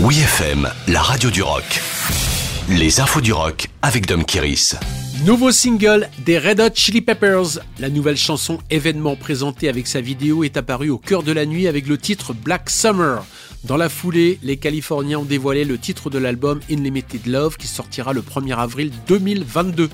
Oui 0.00 0.20
FM, 0.20 0.70
la 0.86 1.02
radio 1.02 1.28
du 1.28 1.42
rock. 1.42 1.64
Les 2.68 3.00
infos 3.00 3.20
du 3.20 3.32
rock 3.32 3.66
avec 3.82 4.06
Dom 4.06 4.24
Kiris. 4.24 4.76
Nouveau 5.24 5.50
single 5.50 6.08
des 6.24 6.38
Red 6.38 6.60
Hot 6.60 6.70
Chili 6.72 7.00
Peppers. 7.00 7.58
La 7.80 7.90
nouvelle 7.90 8.16
chanson 8.16 8.60
événement 8.70 9.16
présentée 9.16 9.68
avec 9.68 9.88
sa 9.88 10.00
vidéo 10.00 10.44
est 10.44 10.56
apparue 10.56 10.90
au 10.90 10.98
cœur 10.98 11.24
de 11.24 11.32
la 11.32 11.46
nuit 11.46 11.66
avec 11.66 11.88
le 11.88 11.98
titre 11.98 12.32
Black 12.32 12.70
Summer. 12.70 13.24
Dans 13.64 13.76
la 13.76 13.88
foulée, 13.88 14.38
les 14.44 14.56
Californiens 14.56 15.18
ont 15.18 15.24
dévoilé 15.24 15.64
le 15.64 15.78
titre 15.78 16.10
de 16.10 16.18
l'album 16.18 16.60
In 16.70 16.76
Limited 16.76 17.26
Love 17.26 17.56
qui 17.56 17.66
sortira 17.66 18.12
le 18.12 18.20
1er 18.20 18.56
avril 18.56 18.92
2022. 19.08 19.90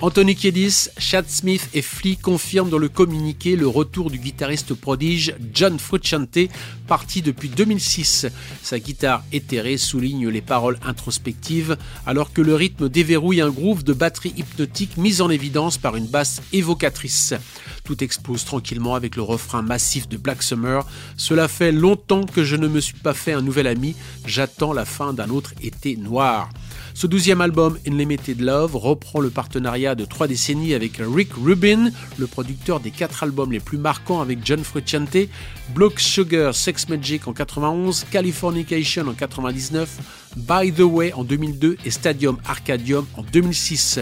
Anthony 0.00 0.36
Kiedis, 0.36 0.90
Chad 0.96 1.28
Smith 1.28 1.70
et 1.74 1.82
Flea 1.82 2.14
confirment 2.14 2.70
dans 2.70 2.78
le 2.78 2.88
communiqué 2.88 3.56
le 3.56 3.66
retour 3.66 4.12
du 4.12 4.18
guitariste 4.18 4.72
prodige 4.74 5.34
John 5.52 5.76
Frusciante, 5.76 6.38
parti 6.86 7.20
depuis 7.20 7.48
2006. 7.48 8.28
Sa 8.62 8.78
guitare 8.78 9.24
éthérée 9.32 9.76
souligne 9.76 10.28
les 10.28 10.40
paroles 10.40 10.78
introspectives, 10.84 11.76
alors 12.06 12.32
que 12.32 12.40
le 12.40 12.54
rythme 12.54 12.88
déverrouille 12.88 13.40
un 13.40 13.50
groove 13.50 13.82
de 13.82 13.92
batterie 13.92 14.34
hypnotique 14.36 14.96
mis 14.98 15.20
en 15.20 15.30
évidence 15.30 15.78
par 15.78 15.96
une 15.96 16.06
basse 16.06 16.42
évocatrice. 16.52 17.34
Tout 17.82 18.04
explose 18.04 18.44
tranquillement 18.44 18.94
avec 18.94 19.16
le 19.16 19.22
refrain 19.22 19.62
massif 19.62 20.08
de 20.08 20.16
Black 20.16 20.44
Summer. 20.44 20.86
Cela 21.16 21.48
fait 21.48 21.72
longtemps 21.72 22.24
que 22.24 22.44
je 22.44 22.54
ne 22.54 22.68
me 22.68 22.78
suis 22.78 22.98
pas 22.98 23.14
fait 23.14 23.32
un 23.32 23.42
nouvel 23.42 23.66
ami, 23.66 23.96
j'attends 24.24 24.72
la 24.72 24.84
fin 24.84 25.12
d'un 25.12 25.30
autre 25.30 25.54
été 25.60 25.96
noir. 25.96 26.50
Ce 26.98 27.06
douzième 27.06 27.40
album, 27.40 27.78
In 27.86 27.96
Limited 27.96 28.40
Love, 28.40 28.74
reprend 28.74 29.20
le 29.20 29.30
partenariat 29.30 29.94
de 29.94 30.04
trois 30.04 30.26
décennies 30.26 30.74
avec 30.74 30.94
Rick 30.98 31.28
Rubin, 31.34 31.92
le 32.16 32.26
producteur 32.26 32.80
des 32.80 32.90
quatre 32.90 33.22
albums 33.22 33.52
les 33.52 33.60
plus 33.60 33.78
marquants 33.78 34.20
avec 34.20 34.40
John 34.44 34.64
Frusciante, 34.64 35.28
Block 35.76 36.00
Sugar, 36.00 36.56
Sex 36.56 36.88
Magic 36.88 37.28
en 37.28 37.32
91, 37.32 38.04
Californication 38.10 39.06
en 39.06 39.12
99, 39.12 39.96
By 40.38 40.72
the 40.72 40.80
Way 40.80 41.12
en 41.12 41.22
2002 41.22 41.76
et 41.84 41.90
Stadium 41.92 42.36
Arcadium 42.44 43.06
en 43.16 43.22
2006. 43.22 44.00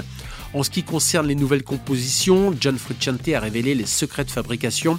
En 0.56 0.62
ce 0.62 0.70
qui 0.70 0.84
concerne 0.84 1.26
les 1.26 1.34
nouvelles 1.34 1.62
compositions, 1.62 2.54
John 2.58 2.78
Frusciante 2.78 3.28
a 3.28 3.40
révélé 3.40 3.74
les 3.74 3.84
secrets 3.84 4.24
de 4.24 4.30
fabrication. 4.30 4.98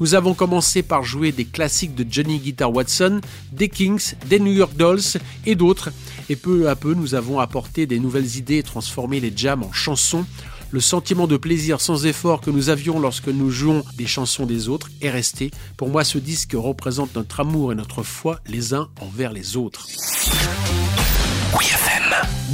Nous 0.00 0.14
avons 0.14 0.32
commencé 0.32 0.82
par 0.82 1.04
jouer 1.04 1.30
des 1.30 1.44
classiques 1.44 1.94
de 1.94 2.06
Johnny 2.10 2.38
Guitar 2.38 2.72
Watson, 2.72 3.20
des 3.52 3.68
Kings, 3.68 4.14
des 4.30 4.40
New 4.40 4.54
York 4.54 4.74
Dolls 4.78 5.20
et 5.44 5.56
d'autres. 5.56 5.90
Et 6.30 6.36
peu 6.36 6.70
à 6.70 6.74
peu, 6.74 6.94
nous 6.94 7.14
avons 7.14 7.38
apporté 7.38 7.84
des 7.84 8.00
nouvelles 8.00 8.36
idées 8.36 8.56
et 8.56 8.62
transformé 8.62 9.20
les 9.20 9.30
jams 9.36 9.62
en 9.62 9.72
chansons. 9.72 10.24
Le 10.70 10.80
sentiment 10.80 11.26
de 11.26 11.36
plaisir 11.36 11.82
sans 11.82 12.06
effort 12.06 12.40
que 12.40 12.50
nous 12.50 12.70
avions 12.70 12.98
lorsque 12.98 13.28
nous 13.28 13.50
jouons 13.50 13.84
des 13.98 14.06
chansons 14.06 14.46
des 14.46 14.70
autres 14.70 14.88
est 15.02 15.10
resté. 15.10 15.50
Pour 15.76 15.90
moi, 15.90 16.02
ce 16.04 16.16
disque 16.16 16.54
représente 16.54 17.14
notre 17.14 17.40
amour 17.40 17.72
et 17.72 17.74
notre 17.74 18.02
foi 18.02 18.40
les 18.46 18.72
uns 18.72 18.88
envers 19.02 19.34
les 19.34 19.58
autres. 19.58 19.86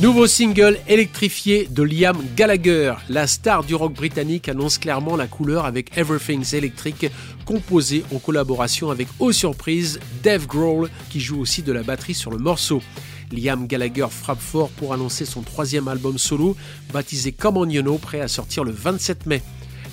Nouveau 0.01 0.27
single 0.27 0.79
électrifié 0.89 1.67
de 1.71 1.83
Liam 1.83 2.17
Gallagher. 2.37 2.95
La 3.09 3.27
star 3.27 3.65
du 3.65 3.75
rock 3.75 3.93
britannique 3.95 4.49
annonce 4.49 4.79
clairement 4.79 5.17
la 5.17 5.27
couleur 5.27 5.67
avec 5.67 5.97
Everything's 5.97 6.55
Electric, 6.55 7.11
composé 7.45 8.05
en 8.15 8.19
collaboration 8.19 8.91
avec, 8.91 9.09
aux 9.19 9.33
surprises, 9.33 10.01
Dave 10.23 10.47
Grohl, 10.47 10.89
qui 11.11 11.21
joue 11.21 11.39
aussi 11.39 11.63
de 11.63 11.73
la 11.73 11.83
batterie 11.83 12.15
sur 12.15 12.31
le 12.31 12.39
morceau. 12.39 12.83
Liam 13.31 13.67
Gallagher 13.67 14.07
frappe 14.11 14.41
fort 14.41 14.71
pour 14.71 14.95
annoncer 14.95 15.25
son 15.25 15.43
troisième 15.43 15.89
album 15.89 16.19
solo, 16.19 16.57
baptisé 16.93 17.33
Come 17.33 17.59
On 17.59 17.69
You 17.69 17.83
Know, 17.83 17.99
prêt 17.99 18.21
à 18.21 18.29
sortir 18.29 18.65
le 18.65 18.73
27 18.73 19.27
mai. 19.27 19.43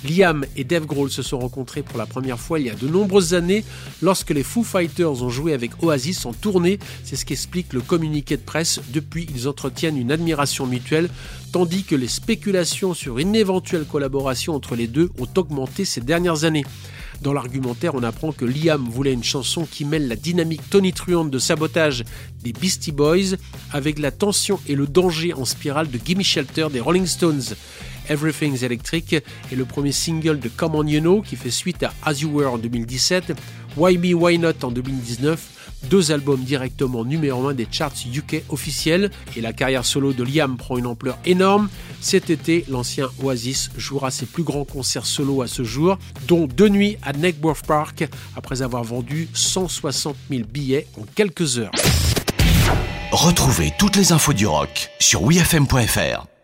Liam 0.04 0.44
et 0.56 0.64
Dave 0.64 0.86
Grohl 0.86 1.10
se 1.10 1.22
sont 1.22 1.38
rencontrés 1.38 1.82
pour 1.82 1.98
la 1.98 2.06
première 2.06 2.38
fois 2.38 2.60
il 2.60 2.66
y 2.66 2.70
a 2.70 2.74
de 2.74 2.88
nombreuses 2.88 3.34
années 3.34 3.64
lorsque 4.02 4.30
les 4.30 4.42
Foo 4.42 4.62
Fighters 4.62 5.22
ont 5.22 5.30
joué 5.30 5.52
avec 5.52 5.82
Oasis 5.82 6.26
en 6.26 6.32
tournée. 6.32 6.78
C'est 7.04 7.16
ce 7.16 7.24
qu'explique 7.24 7.72
le 7.72 7.80
communiqué 7.80 8.36
de 8.36 8.42
presse. 8.42 8.80
Depuis, 8.88 9.26
ils 9.34 9.48
entretiennent 9.48 9.96
une 9.96 10.12
admiration 10.12 10.66
mutuelle, 10.66 11.08
tandis 11.52 11.84
que 11.84 11.94
les 11.94 12.08
spéculations 12.08 12.94
sur 12.94 13.18
une 13.18 13.34
éventuelle 13.34 13.84
collaboration 13.84 14.54
entre 14.54 14.76
les 14.76 14.86
deux 14.86 15.10
ont 15.18 15.28
augmenté 15.36 15.84
ces 15.84 16.00
dernières 16.00 16.44
années. 16.44 16.64
Dans 17.22 17.32
l'argumentaire, 17.32 17.94
on 17.94 18.02
apprend 18.02 18.32
que 18.32 18.44
Liam 18.44 18.88
voulait 18.88 19.12
une 19.12 19.24
chanson 19.24 19.66
qui 19.70 19.84
mêle 19.84 20.08
la 20.08 20.16
dynamique 20.16 20.68
tonitruante 20.70 21.30
de 21.30 21.38
sabotage 21.38 22.04
des 22.42 22.52
Beastie 22.52 22.92
Boys 22.92 23.36
avec 23.72 23.98
la 23.98 24.10
tension 24.10 24.60
et 24.68 24.74
le 24.74 24.86
danger 24.86 25.34
en 25.34 25.44
spirale 25.44 25.90
de 25.90 25.98
Gimme 26.04 26.22
Shelter 26.22 26.68
des 26.72 26.80
Rolling 26.80 27.06
Stones. 27.06 27.42
Everything's 28.08 28.62
Electric 28.62 29.12
est 29.12 29.24
le 29.56 29.64
premier 29.64 29.92
single 29.92 30.38
de 30.38 30.48
Come 30.48 30.74
On 30.74 30.86
You 30.86 31.00
Know 31.00 31.22
qui 31.22 31.36
fait 31.36 31.50
suite 31.50 31.82
à 31.82 31.92
As 32.04 32.20
You 32.20 32.30
Were 32.30 32.52
en 32.52 32.58
2017, 32.58 33.34
Why 33.76 33.98
Me 33.98 34.14
Why 34.14 34.38
Not 34.38 34.64
en 34.64 34.70
2019, 34.70 35.58
deux 35.84 36.10
albums 36.10 36.42
directement 36.42 37.04
numéro 37.04 37.46
1 37.46 37.54
des 37.54 37.66
charts 37.70 37.92
UK 38.14 38.42
officiels 38.48 39.10
et 39.36 39.40
la 39.40 39.52
carrière 39.52 39.84
solo 39.84 40.12
de 40.12 40.24
Liam 40.24 40.56
prend 40.56 40.78
une 40.78 40.86
ampleur 40.86 41.18
énorme. 41.24 41.68
Cet 42.00 42.30
été, 42.30 42.64
l'ancien 42.68 43.08
Oasis 43.22 43.70
jouera 43.76 44.10
ses 44.10 44.26
plus 44.26 44.42
grands 44.42 44.64
concerts 44.64 45.06
solo 45.06 45.42
à 45.42 45.46
ce 45.46 45.64
jour, 45.64 45.98
dont 46.26 46.46
deux 46.46 46.68
nuits 46.68 46.96
à 47.02 47.12
Neckworth 47.12 47.66
Park 47.66 48.08
après 48.36 48.62
avoir 48.62 48.84
vendu 48.84 49.28
160 49.34 50.16
000 50.30 50.42
billets 50.48 50.86
en 50.98 51.04
quelques 51.14 51.58
heures. 51.58 51.72
Retrouvez 53.10 53.72
toutes 53.78 53.96
les 53.96 54.12
infos 54.12 54.32
du 54.32 54.46
rock 54.46 54.90
sur 55.00 55.22
wfm.fr. 55.22 56.37